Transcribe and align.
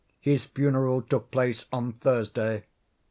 His 0.19 0.45
funeral 0.45 1.03
took 1.03 1.29
place 1.29 1.67
on 1.71 1.93
Thursday. 1.93 2.63